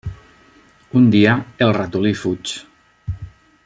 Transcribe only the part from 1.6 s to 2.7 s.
el ratolí fuig.